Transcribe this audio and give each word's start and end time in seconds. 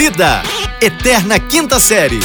Vida, 0.00 0.42
Eterna 0.80 1.38
Quinta 1.38 1.78
Série. 1.78 2.20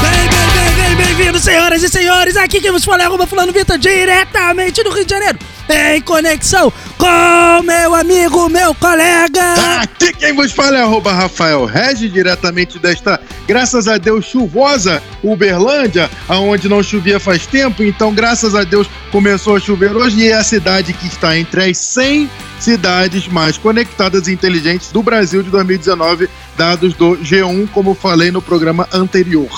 Bem, 0.00 0.28
bem, 0.28 0.48
bem, 0.54 0.76
bem, 0.76 0.94
bem-vindos, 0.94 1.42
senhoras 1.42 1.82
e 1.82 1.88
senhores. 1.88 2.36
Aqui 2.36 2.60
quem 2.60 2.70
vos 2.70 2.84
fala 2.84 3.02
é 3.02 3.06
arroba 3.06 3.26
fulano 3.26 3.52
Vitor, 3.52 3.76
diretamente 3.76 4.84
do 4.84 4.92
Rio 4.92 5.04
de 5.04 5.10
Janeiro. 5.10 5.36
Em 5.68 6.00
conexão 6.00 6.72
com 7.00 7.62
meu 7.62 7.94
amigo, 7.94 8.48
meu 8.50 8.74
colega. 8.74 9.80
Aqui 9.80 10.12
quem 10.12 10.34
vos 10.34 10.52
fala 10.52 10.76
é 10.76 10.82
arroba 10.82 11.12
Rafael 11.12 11.64
Regis, 11.64 12.12
diretamente 12.12 12.78
desta, 12.78 13.18
graças 13.48 13.88
a 13.88 13.96
Deus, 13.96 14.26
chuvosa 14.26 15.02
Uberlândia, 15.22 16.10
aonde 16.28 16.68
não 16.68 16.82
chovia 16.82 17.18
faz 17.18 17.46
tempo, 17.46 17.82
então 17.82 18.12
graças 18.12 18.54
a 18.54 18.64
Deus 18.64 18.86
começou 19.10 19.56
a 19.56 19.60
chover 19.60 19.96
hoje 19.96 20.20
e 20.20 20.28
é 20.28 20.34
a 20.34 20.44
cidade 20.44 20.92
que 20.92 21.06
está 21.06 21.38
entre 21.38 21.70
as 21.70 21.78
100 21.78 22.30
cidades 22.58 23.26
mais 23.26 23.56
conectadas 23.56 24.28
e 24.28 24.32
inteligentes 24.32 24.92
do 24.92 25.02
Brasil 25.02 25.42
de 25.42 25.48
2019, 25.48 26.28
dados 26.58 26.92
do 26.92 27.16
G1, 27.16 27.70
como 27.70 27.94
falei 27.94 28.30
no 28.30 28.42
programa 28.42 28.86
anterior. 28.92 29.48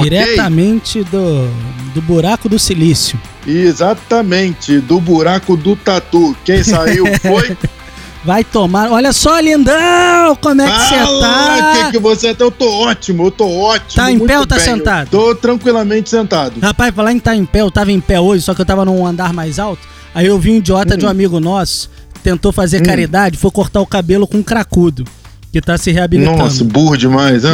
Diretamente 0.00 1.02
do, 1.02 1.48
do 1.92 2.00
buraco 2.00 2.48
do 2.48 2.58
silício. 2.58 3.18
Exatamente, 3.46 4.78
do 4.80 5.00
buraco 5.00 5.56
do 5.56 5.76
tatu. 5.76 6.36
Quem 6.44 6.62
saiu 6.62 7.04
foi 7.20 7.56
Vai 8.24 8.42
tomar. 8.42 8.90
Olha 8.90 9.12
só, 9.12 9.38
lindão, 9.38 10.34
como 10.40 10.62
é 10.62 10.66
que 10.66 10.78
você 10.78 11.20
tá? 11.20 11.84
que, 11.84 11.90
que 11.92 11.98
você 11.98 12.34
tá? 12.34 12.44
Eu 12.44 12.50
tô 12.50 12.70
ótimo, 12.70 13.26
eu 13.26 13.30
tô 13.30 13.46
ótimo. 13.46 14.02
Tá 14.02 14.10
em 14.10 14.18
pé 14.18 14.38
ou 14.38 14.46
tá 14.46 14.56
bem. 14.56 14.64
sentado? 14.64 15.10
Tô 15.10 15.34
tranquilamente 15.34 16.08
sentado. 16.08 16.58
Rapaz, 16.58 16.94
falar 16.94 17.12
em 17.12 17.18
estar 17.18 17.36
em 17.36 17.44
pé, 17.44 17.60
eu 17.60 17.70
tava 17.70 17.92
em 17.92 18.00
pé 18.00 18.18
hoje, 18.18 18.42
só 18.42 18.54
que 18.54 18.62
eu 18.62 18.64
tava 18.64 18.82
num 18.84 19.06
andar 19.06 19.34
mais 19.34 19.58
alto. 19.58 19.86
Aí 20.14 20.26
eu 20.26 20.38
vi 20.38 20.52
um 20.52 20.56
idiota 20.56 20.96
de 20.96 21.04
um 21.04 21.08
amigo 21.08 21.38
nosso, 21.38 21.90
tentou 22.22 22.50
fazer 22.50 22.80
caridade, 22.80 23.36
foi 23.36 23.50
cortar 23.50 23.82
o 23.82 23.86
cabelo 23.86 24.26
com 24.26 24.38
um 24.38 24.42
cracudo, 24.42 25.04
que 25.52 25.60
tá 25.60 25.76
se 25.76 25.92
reabilitando. 25.92 26.38
Nossa, 26.38 26.64
burro 26.64 26.96
demais, 26.96 27.44
hein? 27.44 27.52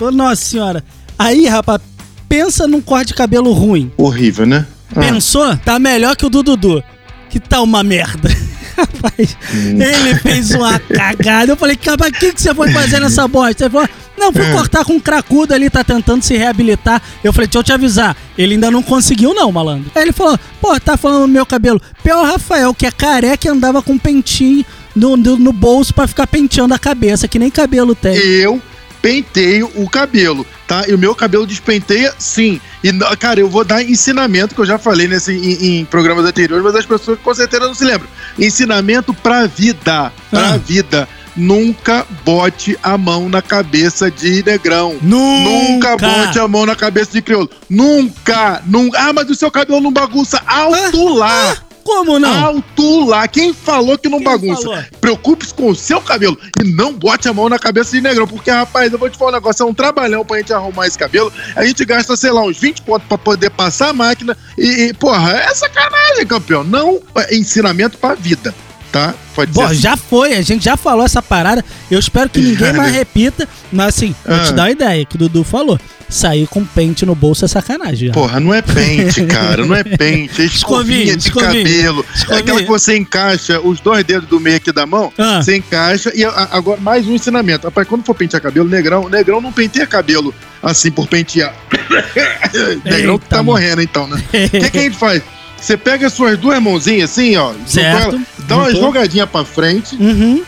Ô, 0.00 0.10
nossa 0.10 0.42
senhora. 0.42 0.82
Aí, 1.18 1.46
rapaz, 1.46 1.82
pensa 2.28 2.66
num 2.66 2.80
corte 2.80 3.08
de 3.08 3.14
cabelo 3.14 3.52
ruim. 3.52 3.92
Horrível, 3.98 4.46
né? 4.46 4.66
Ah, 4.94 5.00
Pensou? 5.00 5.56
Tá 5.58 5.78
melhor 5.78 6.16
que 6.16 6.24
o 6.26 6.30
do 6.30 6.42
Dudu. 6.42 6.82
Que 7.30 7.38
tá 7.38 7.60
uma 7.60 7.82
merda. 7.82 8.28
Rapaz, 8.78 9.36
Hum. 9.52 9.82
ele 9.82 10.14
fez 10.16 10.52
uma 10.52 10.78
cagada. 10.78 11.50
Eu 11.52 11.56
falei, 11.56 11.76
cara, 11.76 12.06
o 12.08 12.12
que, 12.12 12.32
que 12.32 12.40
você 12.40 12.54
foi 12.54 12.70
fazer 12.70 13.00
nessa 13.00 13.26
bosta? 13.26 13.64
Ele 13.64 13.70
falou, 13.72 13.88
não, 14.16 14.32
fui 14.32 14.48
cortar 14.52 14.84
com 14.84 14.92
um 14.94 15.00
cracudo 15.00 15.52
ali, 15.52 15.68
tá 15.68 15.82
tentando 15.82 16.22
se 16.22 16.36
reabilitar. 16.36 17.02
Eu 17.24 17.32
falei, 17.32 17.48
deixa 17.48 17.58
eu 17.58 17.64
te 17.64 17.72
avisar. 17.72 18.16
Ele 18.36 18.54
ainda 18.54 18.70
não 18.70 18.82
conseguiu, 18.82 19.34
não, 19.34 19.50
malandro. 19.50 19.90
Aí 19.96 20.02
ele 20.02 20.12
falou, 20.12 20.38
pô, 20.60 20.78
tá 20.78 20.96
falando 20.96 21.22
do 21.22 21.28
meu 21.28 21.44
cabelo. 21.44 21.80
Pior 22.04 22.24
Rafael, 22.24 22.72
que 22.72 22.86
é 22.86 22.90
careca 22.92 23.48
e 23.48 23.50
andava 23.50 23.82
com 23.82 23.94
um 23.94 23.98
pentinho 23.98 24.64
no, 24.94 25.16
no, 25.16 25.36
no 25.36 25.52
bolso 25.52 25.92
pra 25.92 26.06
ficar 26.06 26.26
penteando 26.28 26.72
a 26.72 26.78
cabeça, 26.78 27.26
que 27.26 27.38
nem 27.38 27.50
cabelo 27.50 27.96
tem. 27.96 28.14
Eu 28.16 28.62
penteio 29.02 29.70
o 29.74 29.88
cabelo, 29.90 30.46
tá? 30.68 30.84
E 30.86 30.94
o 30.94 30.98
meu 30.98 31.14
cabelo 31.14 31.46
despenteia, 31.46 32.14
sim. 32.18 32.60
E, 32.84 32.92
cara, 33.18 33.40
eu 33.40 33.48
vou 33.48 33.64
dar 33.64 33.82
ensinamento, 33.82 34.54
que 34.54 34.60
eu 34.60 34.66
já 34.66 34.78
falei 34.78 35.08
nesse, 35.08 35.32
em, 35.32 35.78
em 35.80 35.84
programas 35.86 36.24
anteriores, 36.26 36.62
mas 36.64 36.76
as 36.76 36.86
pessoas 36.86 37.18
com 37.24 37.34
certeza 37.34 37.66
não 37.66 37.74
se 37.74 37.84
lembram. 37.84 38.08
Ensinamento 38.38 39.12
pra 39.14 39.46
vida. 39.46 40.12
Pra 40.30 40.50
Ah. 40.54 40.56
vida. 40.58 41.08
Nunca 41.34 42.04
bote 42.24 42.76
a 42.82 42.98
mão 42.98 43.28
na 43.28 43.40
cabeça 43.40 44.10
de 44.10 44.42
negrão. 44.44 44.96
Nunca 45.00 45.96
bote 45.96 46.38
a 46.38 46.48
mão 46.48 46.66
na 46.66 46.74
cabeça 46.74 47.12
de 47.12 47.22
crioulo. 47.22 47.48
Nunca, 47.70 48.60
nunca. 48.66 48.98
Ah, 49.00 49.12
mas 49.12 49.30
o 49.30 49.34
seu 49.36 49.50
cabelo 49.50 49.80
não 49.80 49.92
bagunça. 49.92 50.42
Alto 50.46 51.08
lá. 51.14 51.56
Como 51.88 52.18
não? 52.18 52.44
Alto 52.44 53.06
lá. 53.06 53.26
Quem 53.26 53.54
falou 53.54 53.96
que 53.96 54.10
não 54.10 54.18
Quem 54.18 54.26
bagunça? 54.26 54.86
Preocupe-se 55.00 55.54
com 55.54 55.70
o 55.70 55.74
seu 55.74 56.02
cabelo 56.02 56.38
e 56.62 56.64
não 56.64 56.92
bote 56.92 57.26
a 57.30 57.32
mão 57.32 57.48
na 57.48 57.58
cabeça 57.58 57.92
de 57.92 58.02
negrão. 58.02 58.28
Porque, 58.28 58.50
rapaz, 58.50 58.92
eu 58.92 58.98
vou 58.98 59.08
te 59.08 59.16
falar 59.16 59.30
um 59.30 59.34
negócio: 59.34 59.62
é 59.62 59.66
um 59.66 59.72
trabalhão 59.72 60.22
pra 60.22 60.36
gente 60.36 60.52
arrumar 60.52 60.86
esse 60.86 60.98
cabelo. 60.98 61.32
A 61.56 61.64
gente 61.64 61.82
gasta, 61.86 62.14
sei 62.14 62.30
lá, 62.30 62.42
uns 62.42 62.58
20 62.58 62.82
pontos 62.82 63.08
pra 63.08 63.16
poder 63.16 63.48
passar 63.48 63.88
a 63.88 63.92
máquina. 63.94 64.36
E, 64.58 64.88
e, 64.88 64.92
porra, 64.92 65.32
é 65.32 65.54
sacanagem, 65.54 66.26
campeão. 66.26 66.62
Não 66.62 67.00
é 67.16 67.34
ensinamento 67.34 67.96
pra 67.96 68.14
vida, 68.14 68.54
tá? 68.92 69.14
Pode 69.34 69.52
Bom, 69.52 69.62
ser. 69.66 69.72
assim. 69.72 69.80
já 69.80 69.96
foi, 69.96 70.34
a 70.34 70.42
gente 70.42 70.64
já 70.64 70.76
falou 70.76 71.04
essa 71.04 71.22
parada. 71.22 71.64
Eu 71.90 71.98
espero 71.98 72.28
que 72.28 72.40
ninguém 72.40 72.72
mais 72.72 72.92
repita. 72.92 73.48
Mas 73.72 73.88
assim, 73.88 74.14
vou 74.26 74.38
te 74.40 74.48
Ah. 74.50 74.52
dar 74.52 74.62
uma 74.64 74.70
ideia 74.70 75.04
que 75.04 75.16
o 75.16 75.18
Dudu 75.18 75.44
falou. 75.44 75.78
Sair 76.10 76.46
com 76.46 76.64
pente 76.64 77.04
no 77.04 77.14
bolso 77.14 77.44
é 77.44 77.48
sacanagem. 77.48 78.08
já. 78.08 78.14
Porra, 78.14 78.40
não 78.40 78.54
é 78.54 78.62
pente, 78.62 79.22
cara. 79.28 79.66
Não 79.66 79.74
é 79.74 79.84
pente. 79.84 80.40
É 80.40 80.44
escovinha 80.46 81.14
Escovinha, 81.14 81.16
de 81.18 81.28
escovinha. 81.28 81.64
cabelo. 81.64 82.06
É 82.30 82.36
aquela 82.36 82.60
que 82.62 82.66
você 82.68 82.96
encaixa 82.96 83.60
os 83.60 83.78
dois 83.78 84.02
dedos 84.04 84.26
do 84.26 84.40
meio 84.40 84.56
aqui 84.56 84.72
da 84.72 84.86
mão. 84.86 85.12
Ah. 85.18 85.42
Você 85.42 85.56
encaixa. 85.58 86.10
E 86.14 86.24
agora, 86.24 86.80
mais 86.80 87.06
um 87.06 87.14
ensinamento. 87.14 87.66
Rapaz, 87.66 87.86
quando 87.86 88.04
for 88.06 88.14
pentear 88.14 88.40
cabelo, 88.42 88.66
negrão, 88.66 89.06
negrão 89.08 89.38
não 89.42 89.52
penteia 89.52 89.86
cabelo 89.86 90.34
assim 90.62 90.90
por 90.90 91.06
pentear. 91.06 91.54
negrão 92.84 93.14
Eita, 93.14 93.26
tá 93.28 93.36
mano. 93.36 93.44
morrendo 93.52 93.82
então, 93.82 94.06
né? 94.06 94.16
O 94.16 94.30
que, 94.50 94.70
que 94.70 94.78
a 94.78 94.82
gente 94.82 94.96
faz? 94.96 95.22
Você 95.60 95.76
pega 95.76 96.06
as 96.06 96.12
suas 96.12 96.38
duas 96.38 96.62
mãozinhas 96.62 97.10
assim, 97.10 97.36
ó. 97.36 97.52
Certo. 97.66 98.14
ela, 98.14 98.20
dá 98.48 98.56
uma 98.56 98.66
Juntou. 98.70 98.82
jogadinha 98.86 99.26
pra 99.26 99.44
frente. 99.44 99.94
Uhum. 99.96 100.42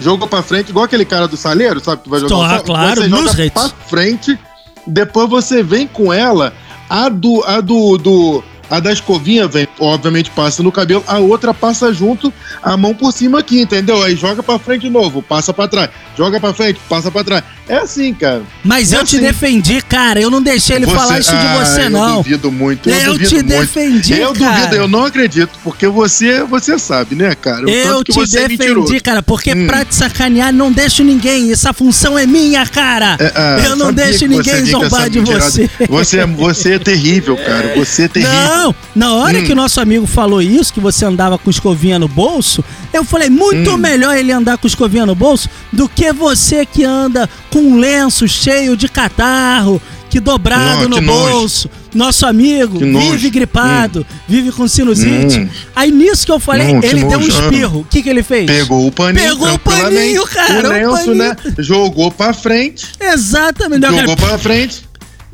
Jogou 0.00 0.26
pra 0.26 0.42
frente, 0.42 0.70
igual 0.70 0.84
aquele 0.86 1.04
cara 1.04 1.28
do 1.28 1.36
saleiro, 1.36 1.78
sabe? 1.80 2.02
Que 2.02 2.08
vai 2.10 2.18
jogar 2.20 2.34
Tô, 2.34 2.42
sal- 2.48 2.62
claro, 2.64 3.00
Você 3.02 3.08
joga 3.08 3.44
hits. 3.44 3.50
pra 3.52 3.68
frente, 3.88 4.38
depois 4.86 5.28
você 5.28 5.62
vem 5.62 5.86
com 5.86 6.12
ela, 6.12 6.52
a 6.88 7.08
do. 7.08 7.42
A 7.44 7.60
do, 7.60 7.96
do 7.98 8.42
a 8.70 8.80
da 8.80 8.90
escovinha, 8.90 9.46
vem, 9.46 9.68
obviamente, 9.78 10.30
passa 10.30 10.62
no 10.62 10.72
cabelo, 10.72 11.04
a 11.06 11.18
outra 11.18 11.52
passa 11.52 11.92
junto, 11.92 12.32
a 12.62 12.76
mão 12.78 12.94
por 12.94 13.12
cima 13.12 13.38
aqui, 13.40 13.60
entendeu? 13.60 14.02
Aí 14.02 14.16
joga 14.16 14.42
pra 14.42 14.58
frente 14.58 14.82
de 14.82 14.90
novo, 14.90 15.22
passa 15.22 15.52
pra 15.52 15.68
trás. 15.68 15.90
Joga 16.16 16.38
pra 16.38 16.54
frente, 16.54 16.78
passa 16.88 17.10
pra 17.10 17.24
trás. 17.24 17.42
É 17.68 17.76
assim, 17.78 18.12
cara. 18.14 18.42
Mas 18.62 18.92
É 18.92 18.96
eu 18.98 19.04
te 19.04 19.16
assim. 19.16 19.24
defendi, 19.24 19.80
cara. 19.82 20.20
Eu 20.20 20.30
não 20.30 20.40
deixei 20.42 20.76
ele 20.76 20.86
Você- 20.86 20.94
falar 20.94 21.18
isso 21.18 21.30
de 21.30 21.36
Ah, 21.36 21.64
você, 21.64 21.80
eu 21.86 21.90
não. 21.90 22.16
duvido 22.18 22.52
muito. 22.52 22.88
Eu, 22.90 22.94
Eu 22.94 23.12
duvido 23.14 23.28
te 23.28 23.34
muito. 23.36 23.48
defendi, 23.48 24.12
Eu 24.20 24.32
cara. 24.34 24.56
duvido, 24.58 24.76
eu 24.76 24.88
não 24.88 25.04
acredito, 25.04 25.50
porque 25.64 25.88
você, 25.88 26.42
você 26.44 26.78
sabe, 26.78 27.14
né, 27.16 27.34
cara? 27.34 27.64
O 27.66 27.70
Eu 27.70 28.04
te 28.04 28.20
é 28.20 28.48
defendi, 28.48 29.00
cara, 29.00 29.22
porque 29.22 29.52
Hum. 29.54 29.66
pra 29.66 29.84
te 29.84 29.94
sacanear 29.94 30.52
não 30.52 30.70
deixo 30.70 31.02
ninguém. 31.02 31.50
Essa 31.50 31.72
função 31.72 32.18
é 32.18 32.26
minha, 32.26 32.64
cara. 32.66 33.16
É, 33.18 33.32
ah, 33.34 33.60
eu 33.64 33.74
não 33.76 33.92
deixo 33.92 34.26
ninguém 34.26 34.64
zombar 34.66 35.08
de 35.10 35.20
você. 35.20 35.68
Você 35.88 36.18
é, 36.20 36.26
você 36.26 36.74
é 36.74 36.78
terrível, 36.78 37.36
cara. 37.36 37.72
Você 37.76 38.02
é 38.04 38.08
terrível. 38.08 38.34
Não, 38.34 38.74
na 38.94 39.14
hora 39.14 39.38
Hum. 39.38 39.44
que 39.44 39.52
o 39.52 39.56
nosso 39.56 39.80
amigo 39.80 40.06
falou 40.06 40.40
isso, 40.42 40.72
que 40.72 40.80
você 40.80 41.04
andava 41.04 41.38
com 41.38 41.50
escovinha 41.50 41.98
no 41.98 42.06
bolso, 42.08 42.62
eu 42.96 43.04
falei, 43.04 43.28
muito 43.30 43.72
Hum. 43.72 43.76
melhor 43.76 44.16
ele 44.16 44.32
andar 44.32 44.56
com 44.58 44.66
escovinha 44.66 45.04
no 45.06 45.14
bolso 45.14 45.48
do 45.72 45.88
que 45.88 46.12
você 46.12 46.64
que 46.66 46.84
anda 46.84 47.28
com 47.50 47.58
um 47.60 47.78
lenço 47.78 48.26
cheio 48.28 48.76
de 48.76 48.88
catarro, 48.88 49.80
que 50.10 50.20
dobrado 50.20 50.82
Não, 50.82 50.88
no 50.90 50.96
que 50.96 51.02
nojo. 51.02 51.30
bolso. 51.32 51.70
Nosso 51.94 52.26
amigo 52.26 52.78
vive 52.80 53.30
gripado, 53.30 54.04
vive 54.28 54.50
com 54.50 54.66
sinusite. 54.66 55.38
Hum. 55.40 55.48
Aí 55.76 55.92
nisso 55.92 56.26
que 56.26 56.32
eu 56.32 56.40
falei, 56.40 56.80
que 56.80 56.86
ele 56.86 57.04
deu 57.04 57.18
um 57.20 57.22
espirro. 57.26 57.80
O 57.80 57.84
que, 57.84 58.02
que 58.02 58.08
ele 58.08 58.22
fez? 58.22 58.46
Pegou 58.46 58.86
o 58.86 58.90
paninho. 58.92 59.24
Pegou 59.28 59.54
o 59.54 59.58
paninho, 59.60 60.26
cara, 60.26 60.54
O 60.54 60.70
o 60.70 60.72
lenço, 60.72 60.92
paninho. 61.06 61.14
né? 61.14 61.36
Jogou 61.58 62.10
pra 62.10 62.32
frente. 62.32 62.86
Exatamente. 62.98 63.82
Jogou 63.86 64.00
aquele- 64.00 64.16
pra 64.16 64.38
frente. 64.38 64.84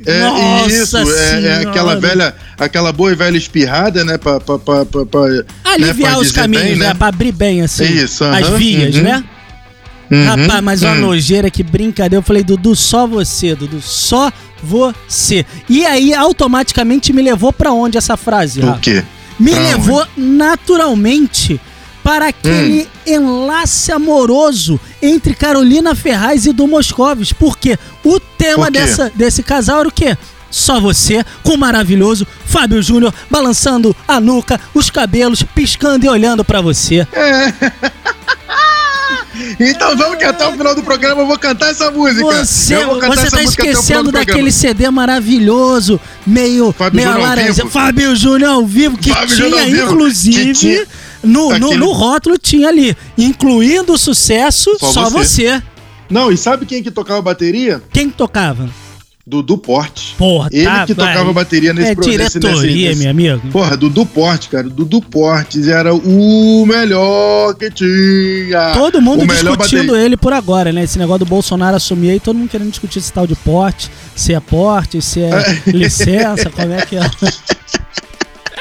É 0.06 0.20
Nossa 0.20 0.70
isso, 0.72 0.96
é, 0.96 1.44
é 1.44 1.54
aquela 1.66 1.98
velha, 2.00 2.34
aquela 2.58 2.92
boa 2.92 3.12
e 3.12 3.14
velha 3.14 3.36
espirrada, 3.36 4.04
né? 4.04 4.16
Pra, 4.16 4.40
pra, 4.40 4.58
pra, 4.58 4.84
pra, 4.84 5.20
Aliviar 5.64 6.12
né, 6.12 6.16
pra 6.16 6.18
os 6.18 6.32
caminhos, 6.32 6.64
bem, 6.64 6.76
né? 6.76 6.94
Pra 6.94 7.08
abrir 7.08 7.32
bem, 7.32 7.62
assim. 7.62 7.84
Isso, 7.84 8.24
As 8.24 8.46
aham, 8.48 8.56
vias, 8.56 8.94
uhum. 8.96 9.02
né? 9.02 9.24
Uhum, 10.10 10.24
Rapaz, 10.24 10.60
mas 10.64 10.82
uma 10.82 10.92
hum. 10.92 11.00
nojeira, 11.00 11.50
que 11.50 11.62
brincadeira. 11.62 12.16
Eu 12.16 12.22
falei, 12.22 12.42
Dudu, 12.42 12.74
só 12.74 13.06
você, 13.06 13.54
Dudu, 13.54 13.80
só 13.80 14.32
você. 14.62 15.46
E 15.68 15.86
aí, 15.86 16.12
automaticamente, 16.12 17.12
me 17.12 17.22
levou 17.22 17.52
pra 17.52 17.70
onde 17.72 17.96
essa 17.96 18.16
frase, 18.16 18.60
O 18.60 18.66
Rafa? 18.66 18.80
quê? 18.80 19.04
Me 19.38 19.52
Pra 19.52 19.60
levou 19.60 20.06
naturalmente 20.16 21.60
para 22.10 22.26
aquele 22.26 22.82
Hum. 22.82 22.86
enlace 23.06 23.92
amoroso 23.92 24.80
entre 25.00 25.32
Carolina 25.32 25.94
Ferraz 25.94 26.44
e 26.44 26.52
Du 26.52 26.66
Moscovis. 26.66 27.32
Porque 27.32 27.78
o 28.04 28.18
tema 28.18 28.64
Por 28.64 28.72
dessa, 28.72 29.12
desse 29.14 29.44
casal 29.44 29.78
era 29.78 29.88
o 29.88 29.92
quê? 29.92 30.18
Só 30.50 30.80
você, 30.80 31.24
com 31.44 31.52
o 31.54 31.56
maravilhoso 31.56 32.26
Fábio 32.46 32.82
Júnior, 32.82 33.14
balançando 33.30 33.94
a 34.08 34.18
nuca, 34.18 34.60
os 34.74 34.90
cabelos, 34.90 35.44
piscando 35.54 36.04
e 36.04 36.08
olhando 36.08 36.44
pra 36.44 36.60
você. 36.60 37.06
Então 39.58 39.96
vamos 39.96 40.18
que 40.18 40.24
até 40.24 40.46
o 40.46 40.52
final 40.52 40.74
do 40.74 40.82
programa 40.82 41.22
eu 41.22 41.26
vou 41.26 41.38
cantar 41.38 41.70
essa 41.70 41.90
música. 41.90 42.20
Você, 42.24 42.76
cantar 42.76 43.08
você 43.08 43.30
tá 43.30 43.42
esquecendo 43.42 44.12
daquele 44.12 44.52
CD 44.52 44.90
maravilhoso, 44.90 45.98
meio, 46.26 46.72
Fábio 46.72 46.96
meio. 47.02 47.70
Fábio 47.70 48.14
Júnior 48.16 48.50
ao 48.50 48.66
vivo, 48.66 48.98
que 48.98 49.10
Fábio 49.10 49.34
tinha, 49.36 49.68
inclusive, 49.84 50.44
que 50.46 50.52
tinha- 50.52 50.86
no, 51.22 51.48
no, 51.50 51.66
aquele- 51.66 51.76
no 51.76 51.92
rótulo 51.92 52.38
tinha 52.38 52.68
ali, 52.68 52.96
incluindo 53.16 53.92
o 53.92 53.98
sucesso, 53.98 54.76
só, 54.78 54.92
Só 54.92 55.10
você. 55.10 55.44
você. 55.58 55.62
Não, 56.08 56.30
e 56.32 56.36
sabe 56.36 56.66
quem 56.66 56.82
que 56.82 56.90
tocava 56.90 57.22
bateria? 57.22 57.80
Quem 57.92 58.10
tocava? 58.10 58.68
Dudu 59.26 59.56
Porte. 59.58 60.16
Porra, 60.18 60.48
Ele 60.50 60.64
tá, 60.64 60.84
que 60.86 60.94
tocava 60.94 61.24
vai. 61.26 61.34
bateria 61.34 61.72
nesse 61.72 61.90
É 61.90 61.94
pro- 61.94 62.04
nesse- 62.04 62.40
diretoria, 62.40 62.88
nesse- 62.88 63.00
meu 63.02 63.10
amigo. 63.12 63.48
Porra, 63.52 63.76
Dudu 63.76 64.04
Porte, 64.04 64.48
cara. 64.48 64.68
Dudu 64.68 65.00
Portes 65.00 65.68
era 65.68 65.94
o 65.94 66.66
melhor 66.66 67.54
que 67.54 67.70
tinha. 67.70 68.72
Todo 68.74 69.00
mundo 69.00 69.22
o 69.22 69.26
discutindo 69.28 69.94
ele 69.94 70.16
por 70.16 70.32
agora, 70.32 70.72
né? 70.72 70.82
Esse 70.82 70.98
negócio 70.98 71.20
do 71.20 71.26
Bolsonaro 71.28 71.76
assumir 71.76 72.10
aí, 72.10 72.18
todo 72.18 72.36
mundo 72.36 72.48
querendo 72.48 72.70
discutir 72.70 72.98
esse 72.98 73.12
tal 73.12 73.24
de 73.24 73.36
porte, 73.36 73.88
se 74.16 74.34
é 74.34 74.40
porte, 74.40 75.00
se 75.00 75.20
é 75.20 75.30
licença, 75.66 76.50
como 76.50 76.72
é 76.72 76.84
que 76.84 76.96
é. 76.96 77.00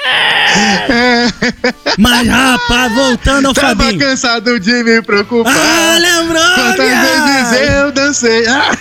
Mas, 1.98 2.28
rapaz, 2.28 2.94
voltando 2.94 3.48
ao 3.48 3.54
Tava 3.54 3.68
Fabinho. 3.76 4.00
cansado 4.00 4.60
de 4.60 4.84
me 4.84 5.02
preocupar. 5.02 5.54
Ah, 5.56 5.98
lembrou, 6.00 6.42
Quantas 6.56 6.90
vezes 6.90 7.50
cara? 7.50 7.66
eu 7.66 7.92
dancei. 7.92 8.48
Ah, 8.48 8.72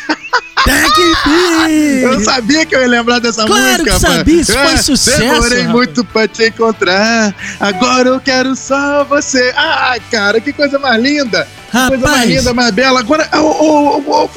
Que 0.65 1.03
enfim. 1.03 2.01
eu 2.03 2.21
sabia 2.25 2.67
que 2.67 2.75
eu 2.75 2.81
ia 2.81 2.89
lembrar 2.89 3.19
dessa 3.21 3.45
Claro 3.47 3.85
música. 3.85 3.85
que 3.85 3.91
pá. 3.91 4.17
sabia, 4.17 4.41
isso 4.41 4.53
foi 4.53 4.63
Ah, 4.73 4.77
sucesso, 4.79 5.19
Demorei 5.19 5.59
rapaz. 5.61 5.69
muito 5.73 6.05
pra 6.05 6.29
te 6.29 6.47
encontrar. 6.49 7.35
Agora 7.61 8.09
eu 8.09 8.21
quero 8.21 8.55
só 8.57 9.05
você. 9.05 9.53
Ah, 9.57 9.97
cara, 10.11 10.41
que 10.41 10.53
coisa 10.53 10.79
mais 10.79 11.01
linda. 11.03 11.47
Que 11.71 11.73
coisa 11.89 11.97
mais 11.99 12.03
Rapaz. 12.17 12.31
linda, 12.31 12.55
mais 12.55 12.71
bela. 12.73 13.01
Agora, 13.01 13.29
ô, 13.35 14.01
ô, 14.01 14.31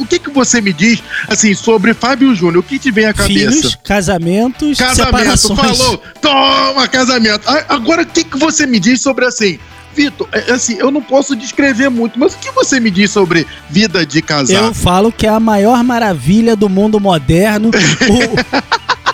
o 0.00 0.06
que, 0.06 0.18
que 0.18 0.30
você 0.30 0.60
me 0.60 0.72
diz 0.72 1.02
assim 1.28 1.54
sobre 1.54 1.94
Fábio 1.94 2.34
Júnior? 2.34 2.58
O 2.58 2.62
que 2.62 2.78
te 2.78 2.90
vem 2.90 3.06
à 3.06 3.14
cabeça? 3.14 3.50
Filhos, 3.52 3.78
casamentos, 3.84 4.76
Casamento, 4.78 5.06
separações. 5.06 5.78
falou. 5.78 6.02
Toma, 6.20 6.88
casamento. 6.88 7.42
Agora, 7.68 8.02
o 8.02 8.06
que, 8.06 8.24
que 8.24 8.36
você 8.38 8.66
me 8.66 8.80
diz 8.80 9.00
sobre 9.00 9.24
assim? 9.26 9.58
Vitor, 9.98 10.28
é, 10.30 10.52
assim, 10.52 10.76
eu 10.78 10.92
não 10.92 11.02
posso 11.02 11.34
descrever 11.34 11.88
muito, 11.88 12.20
mas 12.20 12.32
o 12.34 12.38
que 12.38 12.52
você 12.52 12.78
me 12.78 12.88
diz 12.88 13.10
sobre 13.10 13.44
vida 13.68 14.06
de 14.06 14.22
casar? 14.22 14.62
Eu 14.62 14.72
falo 14.72 15.10
que 15.10 15.26
é 15.26 15.30
a 15.30 15.40
maior 15.40 15.82
maravilha 15.82 16.54
do 16.54 16.68
mundo 16.68 17.00
moderno. 17.00 17.70
O- 18.08 18.68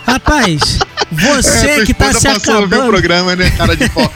Rapaz, 0.07 0.79
você 1.11 1.67
É, 1.81 1.85
que 1.87 1.95
tá 1.95 2.13
se 2.13 2.23
passou 2.29 2.55
a 2.55 2.61
ouvir 2.61 2.75
o 2.75 2.77
acabando. 2.77 2.91
programa, 2.91 3.35
né, 3.35 3.51
cara 3.57 3.75
de 3.75 3.89
pau. 3.89 4.13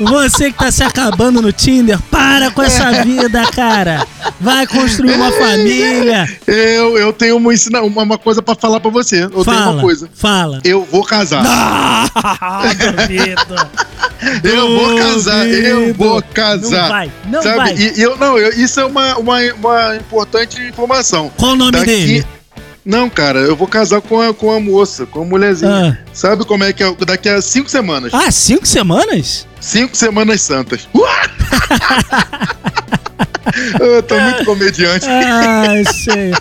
Você 0.00 0.50
que 0.50 0.58
tá 0.58 0.72
se 0.72 0.82
acabando 0.82 1.40
no 1.40 1.52
Tinder, 1.52 1.96
para 2.10 2.50
com 2.50 2.60
essa 2.62 3.04
vida, 3.04 3.46
cara. 3.54 4.04
Vai 4.40 4.66
construir 4.66 5.14
uma 5.14 5.30
família. 5.30 6.28
eu, 6.46 6.98
eu 6.98 7.12
tenho 7.12 7.36
uma, 7.36 7.52
uma, 7.84 8.02
uma 8.02 8.18
coisa 8.18 8.42
pra 8.42 8.56
falar 8.56 8.80
pra 8.80 8.90
você. 8.90 9.22
Eu 9.24 9.30
tenho 9.30 9.44
fala, 9.44 9.70
uma 9.72 9.80
coisa. 9.80 10.08
fala. 10.12 10.60
Eu 10.64 10.84
vou 10.90 11.04
casar. 11.04 11.44
Ah, 12.14 12.62
duvido. 12.74 13.54
Eu 14.44 14.68
vou 14.76 14.96
casar, 14.96 15.48
eu 15.48 15.94
vou 15.94 16.22
casar. 16.22 16.82
Não 16.82 16.88
vai, 16.88 17.12
não 17.26 17.42
Sabe? 17.42 17.56
vai. 17.56 17.74
E, 17.76 18.00
eu, 18.00 18.16
não, 18.16 18.38
eu- 18.38 18.50
isso 18.52 18.80
é 18.80 18.84
uma, 18.84 19.16
uma, 19.18 19.38
uma 19.54 19.96
importante 19.96 20.60
informação. 20.62 21.30
Qual 21.36 21.52
o 21.52 21.56
nome 21.56 21.72
Daqui- 21.72 21.86
dele? 21.86 22.26
Não, 22.84 23.08
cara, 23.08 23.38
eu 23.38 23.54
vou 23.54 23.68
casar 23.68 24.00
com 24.00 24.20
a, 24.20 24.34
com 24.34 24.50
a 24.50 24.58
moça, 24.58 25.06
com 25.06 25.22
a 25.22 25.24
mulherzinha. 25.24 26.00
Sabe 26.12 26.44
como 26.44 26.64
é 26.64 26.72
que 26.72 26.82
é? 26.82 26.92
Daqui 27.06 27.28
a 27.28 27.40
cinco 27.40 27.70
semanas. 27.70 28.12
Ah, 28.12 28.28
cinco 28.32 28.66
semanas? 28.66 29.46
Cinco 29.60 29.96
semanas 29.96 30.40
santas. 30.40 30.88
eu 33.80 34.02
tô 34.02 34.18
muito 34.18 34.44
comediante. 34.44 35.06
Ah, 35.08 35.74
sei. 35.92 36.32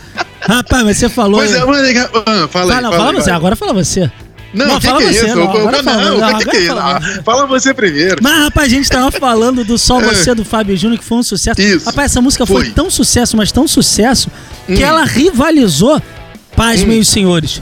Rapaz, 0.42 0.84
mas 0.84 0.98
você 0.98 1.10
falou. 1.10 1.44
É, 1.44 1.48
mas, 1.48 1.56
ah, 1.56 1.66
fala 1.68 1.84
aí, 1.86 2.50
fala, 2.50 2.72
fala, 2.72 2.92
fala 2.98 3.14
você, 3.14 3.32
agora 3.32 3.56
fala 3.56 3.74
você. 3.74 4.12
Não, 4.54 4.80
que, 4.80 4.88
fala 4.88 4.98
que 5.00 5.04
é 5.06 5.14
você, 5.14 5.26
isso? 5.28 5.36
não, 5.36 5.44
Eu- 5.56 5.84
fala, 5.84 6.38
que, 6.40 6.46
que 6.50 6.58
é 6.58 6.60
isso? 6.60 6.68
fala 6.68 6.96
Ah, 6.96 7.00
você. 7.00 7.22
Fala 7.24 7.46
você 7.48 7.74
primeiro. 7.74 8.18
Mas, 8.22 8.44
rapaz, 8.44 8.68
a 8.68 8.76
gente 8.76 8.90
tava 8.90 9.12
falando 9.12 9.64
do 9.64 9.78
Só 9.78 10.00
Você 10.04 10.36
do 10.36 10.44
Fábio 10.44 10.76
Júnior, 10.76 11.00
que 11.00 11.06
foi 11.06 11.18
um 11.20 11.24
sucesso. 11.24 11.60
É. 11.62 11.64
Isso. 11.64 11.86
Rapaz, 11.86 12.12
essa 12.12 12.22
música 12.22 12.46
foi, 12.46 12.64
Foi. 12.66 12.72
tão 12.74 12.90
sucesso, 12.90 13.38
mas 13.38 13.52
tão 13.52 13.68
sucesso, 13.68 14.30
que 14.66 14.74
Hum. 14.74 14.88
ela 14.88 15.06
rivalizou, 15.06 16.02
paz, 16.56 16.82
Hum. 16.84 16.88
meus 16.88 17.08
senhores, 17.08 17.62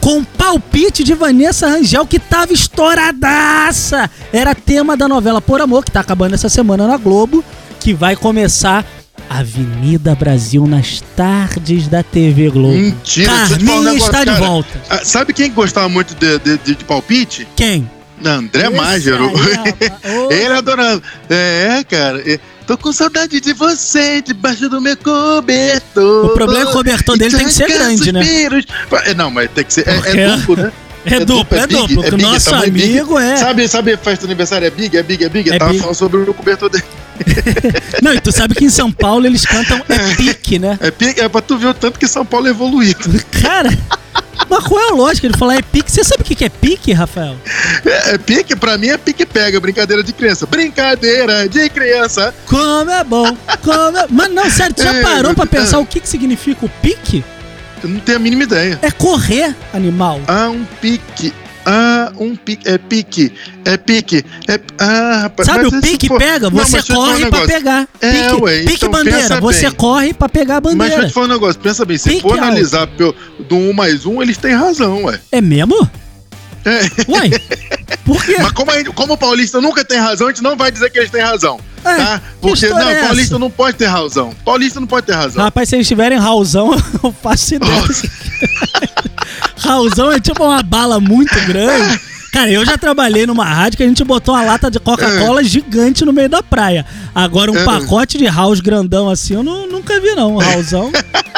com 0.00 0.20
o 0.20 0.24
palpite 0.24 1.02
de 1.04 1.14
Vanessa 1.14 1.66
Rangel, 1.68 2.06
que 2.06 2.18
tava 2.18 2.52
estouradaça. 2.52 4.08
Era 4.32 4.54
tema 4.54 4.96
da 4.96 5.08
novela 5.08 5.40
Por 5.40 5.60
Amor, 5.60 5.84
que 5.84 5.90
tá 5.90 6.00
acabando 6.00 6.34
essa 6.34 6.48
semana 6.48 6.86
na 6.86 6.96
Globo, 6.96 7.44
que 7.78 7.92
vai 7.92 8.14
começar 8.16 8.84
Avenida 9.30 10.12
Brasil 10.16 10.66
nas 10.66 11.00
tardes 11.16 11.86
da 11.86 12.02
TV 12.02 12.50
Globo. 12.50 12.74
Mentira, 12.74 13.30
falar 13.30 13.44
um 13.44 13.48
Carminha 13.48 13.80
negócio, 13.80 13.96
está 14.06 14.18
de 14.24 14.24
cara. 14.26 14.38
volta. 14.44 14.82
Ah, 14.90 15.00
sabe 15.04 15.32
quem 15.32 15.52
gostava 15.52 15.88
muito 15.88 16.16
de, 16.16 16.36
de, 16.40 16.58
de- 16.58 16.74
de 16.74 16.84
palpite? 16.84 17.46
Quem? 17.54 17.88
André. 18.24 18.68
Ô, 18.68 18.72
Ele 20.32 20.52
adorava. 20.52 21.00
É, 21.30 21.82
cara. 21.88 22.20
é, 22.28 22.40
Tô 22.66 22.76
com 22.76 22.92
saudade 22.92 23.40
de 23.40 23.52
você 23.52 24.20
debaixo 24.20 24.68
do 24.68 24.80
meu 24.80 24.96
cobertor. 24.96 26.26
O 26.26 26.30
problema 26.30 26.62
é 26.62 26.64
que 26.64 26.70
o 26.70 26.74
cobertor 26.74 27.16
dele 27.16 27.36
tem 27.36 27.46
que 27.46 27.52
ser 27.52 27.68
grande, 27.68 28.12
né? 28.12 28.22
É, 29.06 29.14
não, 29.14 29.30
mas 29.30 29.48
tem 29.54 29.64
que 29.64 29.72
ser. 29.72 29.88
É, 29.88 29.94
Porque- 29.94 30.18
é 30.20 30.36
duplo, 30.36 30.56
né? 30.56 30.72
É 31.06 31.24
duplo, 31.24 31.56
é 31.58 31.66
big, 31.66 31.80
duplo. 31.80 32.02
que 32.02 32.08
o 32.10 32.16
big, 32.18 32.22
nosso 32.22 32.50
tamanho 32.50 32.72
big. 32.72 32.84
amigo 32.98 33.18
é. 33.18 33.36
Sabe, 33.38 33.66
sabe, 33.68 33.96
festa 33.96 34.26
de 34.26 34.32
aniversário 34.32 34.66
é 34.66 34.70
big, 34.70 34.94
é 34.98 35.02
big, 35.02 35.24
é 35.24 35.28
big? 35.30 35.50
É 35.50 35.54
Eu 35.54 35.58
tava 35.58 35.70
big. 35.70 35.80
falando 35.80 35.96
sobre 35.96 36.18
o 36.20 36.34
cobertor 36.34 36.68
dele. 36.68 36.84
Não, 38.02 38.14
e 38.14 38.20
tu 38.20 38.32
sabe 38.32 38.54
que 38.54 38.64
em 38.64 38.70
São 38.70 38.90
Paulo 38.90 39.26
eles 39.26 39.44
cantam 39.46 39.80
é 39.88 40.14
pique, 40.16 40.58
né? 40.58 40.78
É, 40.80 40.90
big, 40.90 41.20
é 41.20 41.28
pra 41.28 41.40
tu 41.40 41.56
ver 41.58 41.68
o 41.68 41.74
tanto 41.74 41.98
que 41.98 42.06
São 42.08 42.24
Paulo 42.24 42.46
é 42.46 42.50
evoluído. 42.50 43.08
Cara, 43.42 43.70
mas 44.48 44.64
qual 44.64 44.80
é 44.80 44.88
a 44.90 44.94
lógica 44.94 45.28
de 45.28 45.36
falar 45.38 45.56
é 45.56 45.62
pique? 45.62 45.90
Você 45.90 46.02
sabe 46.04 46.22
o 46.22 46.24
que 46.24 46.44
é 46.44 46.48
pique, 46.48 46.92
Rafael? 46.92 47.36
É, 47.84 48.14
é 48.14 48.18
pique, 48.18 48.56
pra 48.56 48.76
mim 48.78 48.88
é 48.88 48.96
pique 48.98 49.24
pega, 49.26 49.60
brincadeira 49.60 50.02
de 50.02 50.12
criança. 50.12 50.46
Brincadeira 50.46 51.48
de 51.48 51.68
criança. 51.68 52.34
Como 52.46 52.90
é 52.90 53.04
bom, 53.04 53.36
como 53.62 53.98
é... 53.98 54.06
Mas 54.10 54.30
não, 54.32 54.50
sério, 54.50 54.74
tu 54.74 54.82
já 54.82 54.94
É, 54.94 55.02
parou 55.02 55.34
pra 55.34 55.44
meu- 55.44 55.60
pensar 55.62 55.78
o 55.78 55.86
que 55.86 56.00
que 56.00 56.08
significa 56.08 56.64
o 56.64 56.68
pique? 56.68 57.24
Eu 57.82 57.88
não 57.88 58.00
tenho 58.00 58.18
a 58.18 58.20
mínima 58.20 58.42
ideia. 58.42 58.78
É 58.82 58.90
correr, 58.90 59.54
animal. 59.72 60.20
Ah, 60.28 60.50
um 60.50 60.64
pique. 60.82 61.32
Ah, 61.66 62.12
um 62.18 62.34
pique. 62.36 62.68
É 62.68 62.78
pique. 62.78 63.32
É 63.64 63.76
pique. 63.76 64.24
É... 64.48 64.58
Ah, 64.78 65.20
rapaz. 65.22 65.46
Sabe 65.46 65.66
o 65.66 65.80
pique 65.80 66.08
for- 66.08 66.18
pega? 66.18 66.48
Não, 66.50 66.58
Você 66.64 66.80
te 66.82 66.92
falar 66.92 67.08
um 67.08 67.12
corre 67.20 67.26
pra 67.30 67.46
pegar. 67.46 67.88
É, 68.00 68.10
pique 68.30 68.42
ué, 68.42 68.58
pique 68.60 68.72
então 68.74 68.90
bandeira, 68.90 69.40
você 69.40 69.66
bem. 69.66 69.70
corre 69.76 70.14
pra 70.14 70.28
pegar 70.28 70.56
a 70.56 70.60
Mas 70.60 70.72
deixa 70.72 70.74
eu 70.74 70.88
bandeira. 70.88 71.08
te 71.08 71.12
falar 71.14 71.26
um 71.26 71.28
negócio. 71.28 71.60
Pensa 71.60 71.84
bem, 71.84 71.98
se 71.98 72.08
Pique 72.08 72.22
for 72.22 72.38
analisar 72.38 72.86
pelo, 72.86 73.14
do 73.48 73.56
1 73.56 73.72
mais 73.74 74.06
1, 74.06 74.22
eles 74.22 74.36
têm 74.38 74.54
razão, 74.54 75.04
ué. 75.04 75.20
É 75.30 75.40
mesmo? 75.40 75.88
É. 76.64 76.80
Uai, 77.10 77.30
por 78.04 78.22
quê? 78.24 78.36
Mas 78.38 78.52
como, 78.52 78.70
gente- 78.72 78.90
como 78.90 79.14
o 79.14 79.16
paulista 79.18 79.60
nunca 79.60 79.82
tem 79.84 79.98
razão, 79.98 80.26
a 80.28 80.30
gente 80.30 80.42
não 80.42 80.56
vai 80.56 80.70
dizer 80.70 80.90
que 80.90 80.98
eles 80.98 81.10
têm 81.10 81.22
razão. 81.22 81.58
É, 81.82 81.96
tá? 81.96 82.18
que 82.18 82.24
Porque, 82.48 82.68
não, 82.68 82.88
é 82.90 83.02
paulista 83.02 83.38
não 83.38 83.50
pode 83.50 83.76
ter 83.78 83.86
razão. 83.86 84.34
Paulista 84.44 84.78
não 84.80 84.86
pode 84.86 85.06
ter 85.06 85.14
razão. 85.14 85.42
Rapaz, 85.42 85.70
se 85.70 85.76
eles 85.76 85.88
tiverem 85.88 86.18
Raulzão, 86.18 86.72
eu 87.02 87.14
faço 87.22 87.54
ideia. 87.56 87.82
Raulzão 89.60 90.10
é 90.12 90.18
tipo 90.20 90.42
uma 90.44 90.62
bala 90.62 90.98
muito 91.00 91.34
grande. 91.46 92.00
Cara, 92.32 92.48
eu 92.50 92.64
já 92.64 92.78
trabalhei 92.78 93.26
numa 93.26 93.44
rádio 93.44 93.76
que 93.76 93.82
a 93.82 93.86
gente 93.88 94.04
botou 94.04 94.34
uma 94.34 94.44
lata 94.44 94.70
de 94.70 94.78
Coca-Cola 94.78 95.42
gigante 95.42 96.04
no 96.04 96.12
meio 96.12 96.28
da 96.28 96.40
praia. 96.42 96.86
Agora, 97.12 97.50
um 97.50 97.56
É. 97.56 97.64
pacote 97.64 98.16
de 98.18 98.26
House 98.26 98.60
grandão 98.60 99.10
assim, 99.10 99.34
eu 99.34 99.42
nu- 99.42 99.66
nunca 99.66 100.00
vi, 100.00 100.14
não. 100.14 100.36
Um 100.36 100.38
Raulzão. 100.38 100.92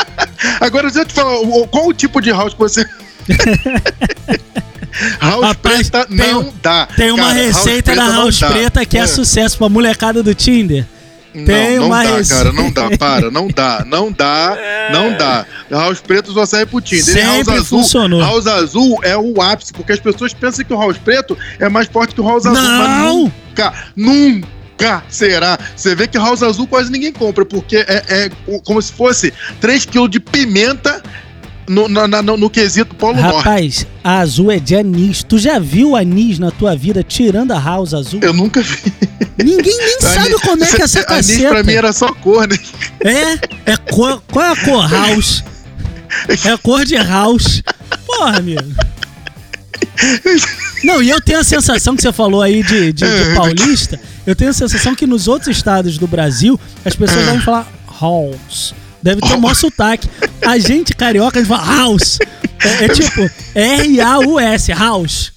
Agora, 0.61 0.85
deixa 0.91 1.01
eu 1.01 1.05
te 1.07 1.15
falar, 1.15 1.39
qual 1.69 1.87
o 1.89 1.95
tipo 1.95 2.21
de 2.21 2.31
house 2.31 2.53
que 2.53 2.59
você. 2.59 2.85
house 5.21 5.43
Rapaz, 5.43 5.91
preta 5.91 6.07
tem 6.07 6.33
não 6.33 6.53
dá. 6.63 6.87
Tem 6.95 7.11
uma 7.11 7.23
Cara, 7.29 7.33
receita 7.35 7.95
da 7.95 8.05
não 8.09 8.15
House. 8.25 8.39
Preta 8.41 8.85
que 8.85 8.99
é. 8.99 9.07
sucesso 9.07 9.57
pra 9.59 9.69
molecada 9.69 10.23
do 10.23 10.35
Tinder. 10.35 10.87
Tem 11.33 11.77
não, 11.77 11.83
não 11.83 11.87
uma 11.87 12.05
dá, 12.05 12.17
receita. 12.17 12.45
cara, 12.45 12.53
não 12.53 12.71
dá, 12.71 12.91
para, 12.99 13.31
não 13.31 13.49
dá, 13.49 13.85
não 13.87 14.13
dá, 14.13 14.59
não 14.93 15.17
dá. 15.17 15.47
House 15.71 16.01
preto 16.01 16.33
só 16.33 16.45
serve 16.45 16.67
pro 16.67 16.81
Tinder. 16.81 17.17
E 17.17 17.21
House 17.21 17.37
Sempre 17.39 17.55
azul, 17.55 17.79
funcionou. 17.79 18.21
House 18.21 18.47
azul 18.47 19.01
é 19.03 19.17
o 19.17 19.41
ápice, 19.41 19.73
porque 19.73 19.93
as 19.93 20.01
pessoas 20.01 20.35
pensam 20.35 20.65
que 20.65 20.73
o 20.73 20.79
House 20.79 20.99
preto 20.99 21.37
é 21.59 21.69
mais 21.69 21.87
forte 21.89 22.15
que 22.15 22.21
o 22.21 22.25
House 22.25 22.45
azul, 22.47 22.63
mas 22.63 22.89
Não! 22.99 23.33
nunca, 23.49 23.73
nunca 23.97 25.03
será. 25.09 25.59
Você 25.75 25.95
vê 25.95 26.07
que 26.07 26.19
House 26.19 26.43
azul 26.43 26.67
quase 26.67 26.91
ninguém 26.91 27.13
compra, 27.13 27.45
porque 27.45 27.77
é, 27.77 28.05
é 28.09 28.31
como 28.65 28.81
se 28.83 28.93
fosse 28.93 29.33
3 29.61 29.87
kg 29.87 30.09
de 30.09 30.21
pimenta 30.21 31.03
no, 31.69 31.89
na- 31.89 32.23
no, 32.23 32.37
no 32.37 32.51
quesito 32.51 32.95
Polo 32.95 33.21
Norte. 33.21 33.37
Rapaz, 33.37 33.87
a 34.03 34.19
azul 34.19 34.51
é 34.51 34.59
de 34.59 34.75
anis. 34.77 35.23
Tu 35.23 35.39
já 35.39 35.59
viu 35.59 35.95
anis 35.97 36.39
na 36.39 36.51
tua 36.51 36.75
vida 36.77 37.03
tirando 37.03 37.53
a 37.53 37.59
House 37.61 37.95
azul? 37.95 38.21
Eu 38.23 38.33
nunca 38.33 38.61
vi. 38.63 38.77
Ninguém 39.43 39.77
nem 39.77 40.01
sabe 40.01 40.19
Anis- 40.29 40.41
como 40.43 40.65
é 40.65 40.67
que 40.67 40.81
é 40.81 40.85
essa 40.85 40.99
Anis 41.09 41.27
caceta. 41.29 41.49
pra 41.51 41.63
mim 41.63 41.73
era 41.73 41.93
só 41.93 42.13
cor, 42.13 42.47
né? 42.49 42.57
É? 43.01 43.73
É 43.73 43.77
cor. 43.77 44.23
Qual 44.31 44.45
é 44.45 44.51
a 44.53 44.57
cor? 44.57 44.91
House. 44.91 45.45
É 46.45 46.51
a 46.51 46.59
cor 46.59 46.85
de 46.85 46.97
house. 46.97 47.63
Porra, 48.07 48.39
amigo. 48.39 48.63
Não, 50.85 51.03
e 51.03 51.11
eu 51.11 51.21
tenho 51.21 51.39
a 51.39 51.45
sensação 51.45 51.95
que 51.95 52.03
você 52.03 52.13
falou 52.13 52.43
aí 52.43 52.63
de, 52.63 52.93
de, 52.93 53.05
É. 53.05 53.25
de 53.31 53.35
paulista. 53.37 54.01
Eu 54.27 54.35
tenho 54.35 54.51
a 54.51 54.55
sensação 54.55 54.95
que 54.95 55.07
nos 55.07 55.29
outros 55.29 55.57
estados 55.57 55.97
do 55.99 56.07
Brasil 56.07 56.59
as 56.85 56.95
pessoas 56.97 57.21
É. 57.23 57.25
devem 57.27 57.41
falar 57.41 57.67
house. 58.01 58.75
Deve 59.03 59.21
ter 59.21 59.35
o 59.35 59.41
maior 59.41 59.55
sotaque. 59.55 60.09
A 60.47 60.59
gente 60.59 60.95
carioca, 60.95 61.39
a 61.39 61.43
gente 61.43 61.49
fala 61.49 61.77
house. 61.77 62.19
É, 62.65 62.85
é 62.85 62.89
tipo 62.89 63.29
R-A-U-S, 63.55 64.73
house. 64.73 65.33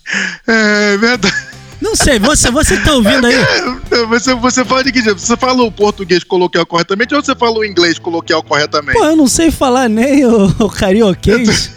É 0.48 0.98
verdade. 0.98 1.34
Não 1.81 1.95
sei, 1.95 2.17
você, 2.19 2.50
você 2.50 2.77
tá 2.81 2.93
ouvindo 2.93 3.27
aí. 3.27 3.36
É, 3.36 4.05
Você, 4.05 4.34
você 4.34 4.63
fala 4.63 4.84
de 4.84 4.91
que 4.91 5.01
jeito? 5.01 5.19
Você 5.19 5.36
fala 5.36 5.63
o 5.63 5.72
português 5.72 6.24
coloquial 6.24 6.65
corretamente 6.65 7.13
ou 7.13 7.22
você 7.24 7.36
fala 7.36 7.60
o 7.60 7.65
inglês 7.65 8.00
coloquial 8.00 8.41
corretamente? 8.41 8.98
Pô, 8.98 9.05
eu 9.05 9.15
não 9.15 9.27
sei 9.27 9.51
falar 9.51 9.89
nem 9.89 10.25
o, 10.25 10.45
o 10.60 10.69
carioquês. 10.69 11.72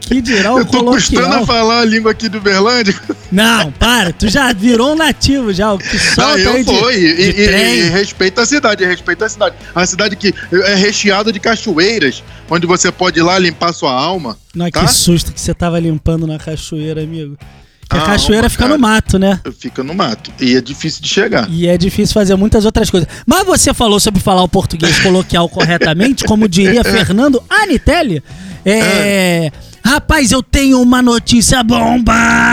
Que 0.00 0.20
dirá 0.20 0.54
o 0.54 0.58
eu 0.58 0.66
tô 0.66 0.84
custando 0.84 1.20
a 1.20 1.30
coloquial. 1.30 1.46
falar 1.46 1.80
a 1.80 1.84
língua 1.84 2.10
aqui 2.10 2.28
do 2.28 2.40
Berlândia. 2.40 2.94
Não, 3.30 3.72
para, 3.72 4.12
tu 4.12 4.28
já 4.28 4.52
virou 4.52 4.92
um 4.92 4.96
nativo 4.96 5.52
já, 5.52 5.72
o 5.72 5.78
que 5.78 5.98
solta 5.98 6.34
Ah, 6.34 6.38
eu 6.38 6.52
aí 6.52 6.64
de. 6.64 6.72
E, 6.72 7.32
de 7.32 7.40
e- 7.40 7.46
e- 7.46 7.78
e 7.86 7.88
respeita 7.90 8.42
a 8.42 8.46
cidade, 8.46 8.84
respeita 8.84 9.24
a 9.24 9.28
cidade. 9.28 9.54
A 9.74 9.86
cidade 9.86 10.16
que 10.16 10.34
é 10.52 10.74
recheada 10.74 11.32
de 11.32 11.40
cachoeiras, 11.40 12.22
onde 12.50 12.66
você 12.66 12.92
pode 12.92 13.18
ir 13.20 13.22
lá 13.22 13.38
limpar 13.38 13.72
sua 13.72 13.92
alma. 13.92 14.36
Não, 14.54 14.70
tá? 14.70 14.80
que 14.84 14.92
susto 14.92 15.32
que 15.32 15.40
você 15.40 15.54
tava 15.54 15.78
limpando 15.78 16.26
na 16.26 16.38
cachoeira, 16.38 17.02
amigo. 17.02 17.38
Que 17.92 17.98
a 17.98 18.02
Ah, 18.02 18.06
cachoeira 18.06 18.44
uma 18.44 18.50
fica 18.50 18.64
cara. 18.64 18.74
no 18.74 18.80
mato, 18.80 19.18
né? 19.18 19.40
Fica 19.58 19.82
no 19.84 19.94
mato. 19.94 20.32
E 20.40 20.56
é 20.56 20.60
difícil 20.60 21.02
de 21.02 21.08
chegar. 21.08 21.48
E 21.50 21.66
é 21.66 21.76
difícil 21.78 22.14
fazer 22.14 22.34
muitas 22.36 22.64
outras 22.64 22.88
coisas. 22.90 23.08
Mas 23.26 23.44
você 23.46 23.72
falou 23.74 24.00
sobre 24.00 24.20
falar 24.20 24.42
o 24.42 24.48
português 24.48 24.98
coloquial 25.00 25.48
corretamente, 25.48 26.24
como 26.24 26.48
diria 26.48 26.82
Fernando 26.84 27.42
Anitelli. 27.48 28.22
É. 28.64 29.50
Rapaz, 29.84 30.30
eu 30.32 30.42
tenho 30.42 30.80
uma 30.80 31.02
notícia 31.02 31.62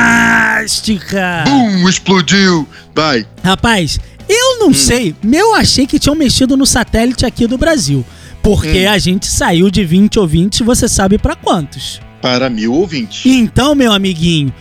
bombástica. 0.10 1.44
Bum, 1.48 1.88
explodiu. 1.88 2.68
Vai. 2.96 3.26
Rapaz, 3.44 4.00
eu 4.28 4.60
não 4.60 4.74
sei, 4.74 5.16
eu 5.32 5.54
achei 5.56 5.86
que 5.88 6.00
tinham 6.00 6.16
mexido 6.16 6.58
no 6.58 6.66
satélite 6.66 7.26
aqui 7.26 7.48
do 7.48 7.58
Brasil. 7.58 8.06
Porque 8.42 8.88
a 8.90 8.98
gente 8.98 9.28
saiu 9.28 9.70
de 9.70 9.84
20 9.84 10.18
ouvintes, 10.20 10.60
você 10.66 10.88
sabe 10.88 11.18
pra 11.18 11.36
quantos. 11.36 12.00
Para 12.22 12.50
mil 12.50 12.74
ouvintes. 12.74 13.26
Então, 13.26 13.76
meu 13.76 13.92
amiguinho, 13.94 14.54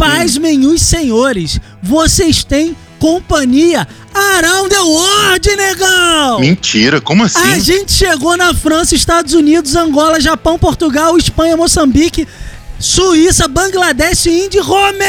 pasmem 0.00 0.66
os 0.66 0.80
senhores, 0.80 1.60
vocês 1.82 2.42
têm 2.42 2.74
companhia 2.98 3.86
around 4.14 4.70
the 4.70 4.80
world, 4.80 5.56
negão! 5.56 6.40
Mentira, 6.40 7.02
como 7.02 7.24
assim? 7.24 7.38
A 7.38 7.58
gente 7.58 7.92
chegou 7.92 8.34
na 8.34 8.54
França, 8.54 8.94
Estados 8.94 9.34
Unidos, 9.34 9.76
Angola, 9.76 10.18
Japão, 10.18 10.58
Portugal, 10.58 11.18
Espanha, 11.18 11.54
Moçambique, 11.54 12.26
Suíça, 12.78 13.46
Bangladesh, 13.46 14.24
Índia 14.24 14.60
e 14.60 14.62
Romênia! 14.62 15.00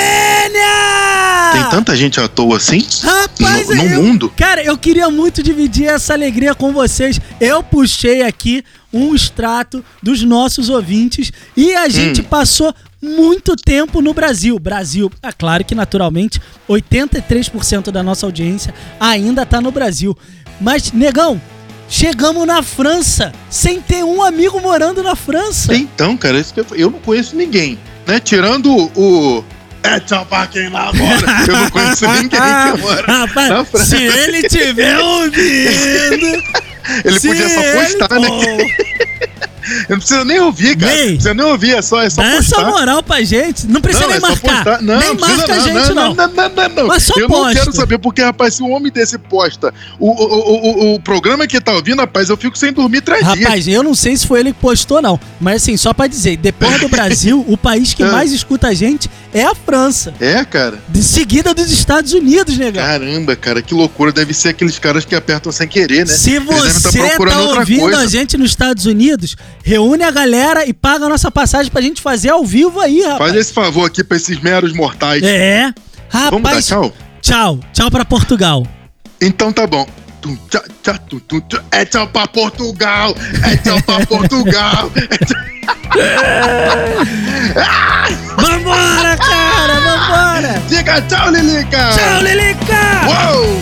Tem 1.54 1.70
tanta 1.70 1.96
gente 1.96 2.20
à 2.20 2.28
toa 2.28 2.58
assim? 2.58 2.86
Rapaz, 3.02 3.70
no, 3.70 3.76
no 3.76 3.84
eu- 3.84 4.04
mundo? 4.04 4.34
Cara, 4.36 4.62
eu 4.62 4.78
queria 4.78 5.10
muito 5.10 5.42
dividir 5.42 5.88
essa 5.88 6.14
alegria 6.14 6.54
com 6.54 6.74
vocês. 6.74 7.20
Eu 7.40 7.64
puxei 7.64 8.24
aqui 8.24 8.62
um 8.92 9.16
extrato 9.16 9.84
dos 10.04 10.22
nossos 10.22 10.68
ouvintes 10.70 11.32
e 11.56 11.74
a 11.76 11.88
gente 11.88 12.22
passou 12.22 12.76
muito 13.02 13.56
tempo 13.56 14.02
no 14.02 14.14
Brasil. 14.14 14.58
Brasil, 14.60 15.12
é 15.24 15.32
claro 15.32 15.66
que 15.66 15.74
naturalmente 15.74 16.40
83% 16.70 17.92
da 17.92 18.04
nossa 18.04 18.26
audiência 18.26 18.74
ainda 19.00 19.46
tá 19.46 19.60
no 19.60 19.72
Brasil. 19.72 20.16
Mas, 20.60 20.92
negão, 20.92 21.42
chegamos 21.90 22.46
na 22.46 22.62
França 22.62 23.32
sem 23.50 23.82
ter 23.82 24.04
um 24.04 24.22
amigo 24.22 24.60
morando 24.62 25.02
na 25.02 25.16
França. 25.16 25.74
Então, 25.76 26.16
cara, 26.16 26.40
isso 26.40 26.54
que 26.54 26.60
eu, 26.60 26.66
eu 26.74 26.92
não 26.92 27.00
conheço 27.00 27.36
ninguém, 27.36 27.80
né? 28.06 28.20
Tirando 28.20 28.92
o. 28.96 29.44
É 29.84 30.00
tchau 30.00 30.24
pra 30.28 30.46
quem 30.46 30.70
lá 30.70 30.90
agora. 30.90 31.26
Eu 31.48 31.54
não 31.56 31.70
conheço 31.72 32.08
ninguém 32.08 32.30
que 32.30 32.78
mora 32.84 33.08
na 33.08 33.26
Rapaz, 33.26 33.68
França. 33.68 33.86
se 33.98 34.04
ele 34.04 34.48
tiver 34.48 34.96
ouvindo. 35.02 36.44
Ele 37.04 37.20
se 37.20 37.28
podia 37.28 37.50
só 37.50 37.62
ele 37.62 37.80
postar, 37.80 38.20
né? 38.20 38.28
Eu 39.90 39.96
não 39.96 39.98
precisa 39.98 40.26
nem 40.26 40.40
ouvir, 40.40 40.78
cara. 40.78 40.92
Não 40.96 41.06
precisa 41.08 41.34
nem 41.34 41.46
ouvir, 41.46 41.76
é 41.76 41.82
só, 41.82 42.02
é 42.02 42.10
só 42.10 42.22
Dá 42.22 42.28
essa 42.36 42.56
postar. 42.56 42.70
moral 42.72 43.04
pra 43.04 43.22
gente. 43.24 43.68
Não 43.68 43.82
precisa 43.82 44.08
nem 44.08 44.18
é 44.18 44.20
marcar. 44.20 44.82
Não, 44.82 45.00
nem 45.00 45.16
precisa 45.16 45.38
marca 45.38 45.54
a 45.54 45.60
gente, 45.60 45.94
não. 45.94 46.14
não. 46.14 46.14
Não, 46.16 46.28
não, 46.28 46.50
não, 46.50 46.70
não, 46.70 46.88
Mas 46.88 47.04
só 47.04 47.14
Eu 47.18 47.28
posta. 47.28 47.46
não 47.48 47.54
quero 47.54 47.76
saber, 47.76 47.98
porque, 48.00 48.22
rapaz, 48.22 48.56
se 48.56 48.64
um 48.64 48.72
homem 48.72 48.92
desse 48.92 49.18
posta 49.18 49.74
o, 50.00 50.10
o, 50.10 50.92
o, 50.92 50.96
o, 50.96 51.00
programa 51.00 51.48
que 51.48 51.60
tá 51.60 51.74
ouvindo, 51.74 52.00
rapaz, 52.00 52.30
eu 52.30 52.38
fico 52.38 52.58
sem 52.58 52.72
dormir 52.74 53.02
três 53.02 53.26
dias. 53.26 53.40
Rapaz, 53.40 53.68
eu 53.68 53.84
não 53.84 53.96
sei 53.96 54.16
se 54.18 54.28
foi 54.28 54.40
ele 54.42 54.54
que 54.54 54.60
postou, 54.60 55.02
não. 55.02 55.20
Mas 55.40 55.62
assim, 55.64 55.78
só 55.78 55.94
pra 55.94 56.08
dizer, 56.08 56.38
depois 56.38 56.80
do 56.80 56.88
Brasil, 56.90 57.44
o 57.48 57.58
país 57.58 57.94
que 57.94 58.04
É. 58.04 58.12
mais 58.12 58.32
escuta 58.32 58.68
a 58.68 58.74
gente 58.74 59.10
é 59.34 59.44
a 59.46 59.56
França. 59.56 60.14
É, 60.20 60.44
cara. 60.44 60.80
De 60.90 61.02
seguida 61.04 61.54
dos 61.54 61.72
Estados 61.72 62.14
Unidos, 62.14 62.58
negão. 62.58 62.84
Caramba, 62.84 63.36
cara, 63.36 63.62
que 63.62 63.74
loucura. 63.74 64.12
Deve 64.12 64.34
ser 64.34 64.50
aqueles 64.50 64.78
caras 64.78 65.06
que 65.06 65.16
apertam 65.16 65.52
sem 65.52 65.68
querer, 65.68 66.00
né? 66.06 66.14
Se 66.14 66.32
Eles 66.32 66.48
devem 66.48 66.70
você 66.70 67.18
tá 67.18 67.40
ouvindo 67.40 67.82
coisa. 67.82 68.00
a 68.00 68.08
gente 68.08 68.38
nos 68.38 68.50
Estados 68.52 68.86
Unidos, 68.86 69.36
reúne 69.64 70.04
a 70.04 70.12
galera 70.12 70.66
e 70.66 70.74
paga 70.74 71.06
a 71.06 71.10
nossa 71.10 71.30
passagem 71.32 71.72
pra 71.72 71.82
gente 71.82 72.02
fazer 72.02 72.30
ao 72.30 72.44
vivo 72.46 72.80
aí, 72.80 73.02
rapaz. 73.02 73.32
Faz 73.32 73.36
esse 73.36 73.54
favor 73.54 73.86
aqui 73.86 74.04
pra 74.04 74.18
esses 74.18 74.40
meros 74.42 74.74
mortais. 74.74 75.22
É. 75.24 75.72
Vamos 76.12 76.42
dar 76.44 76.50
Rapaz, 76.50 76.68
tchau? 76.68 76.94
tchau. 77.22 77.60
Tchau 77.74 77.90
pra 77.92 78.04
Portugal. 78.04 78.66
Então 79.22 79.54
tá 79.54 79.66
bom. 79.68 79.88
É 81.72 81.84
tchau 81.86 82.06
pra 82.08 82.28
Portugal! 82.28 83.16
É 83.44 83.58
tchau 83.58 83.82
pra 83.82 84.06
Portugal! 84.06 84.92
É 85.10 85.18
tchau- 85.26 85.42
Vambora, 88.38 89.18
cara, 89.18 89.80
vambora. 89.80 90.62
Diga 90.68 91.02
tchau, 91.04 91.32
Lilica! 91.32 91.90
Tchau, 91.96 92.22
Lilica. 92.22 93.02
Uou! 93.08 93.62